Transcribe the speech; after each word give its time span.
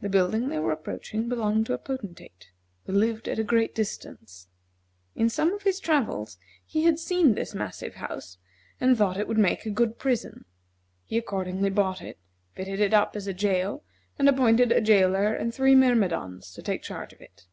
The 0.00 0.08
building 0.08 0.48
they 0.48 0.58
were 0.58 0.72
approaching 0.72 1.28
belonged 1.28 1.66
to 1.66 1.72
a 1.72 1.78
Potentate, 1.78 2.50
who 2.86 2.92
lived 2.92 3.28
at 3.28 3.38
a 3.38 3.44
great 3.44 3.72
distance. 3.72 4.48
In 5.14 5.28
some 5.30 5.52
of 5.52 5.62
his 5.62 5.78
travels 5.78 6.38
he 6.66 6.82
had 6.82 6.98
seen 6.98 7.34
this 7.36 7.54
massive 7.54 7.94
house, 7.94 8.38
and 8.80 8.98
thought 8.98 9.16
it 9.16 9.28
would 9.28 9.38
make 9.38 9.64
a 9.64 9.70
good 9.70 9.96
prison. 9.96 10.44
He 11.04 11.16
accordingly 11.16 11.70
bought 11.70 12.02
it, 12.02 12.18
fitted 12.56 12.80
it 12.80 12.92
up 12.92 13.14
as 13.14 13.28
a 13.28 13.32
jail, 13.32 13.84
and 14.18 14.28
appointed 14.28 14.72
a 14.72 14.80
jailer 14.80 15.32
and 15.32 15.54
three 15.54 15.76
myrmidons 15.76 16.52
to 16.54 16.60
take 16.60 16.82
charge 16.82 17.12
of 17.12 17.20
it. 17.20 17.46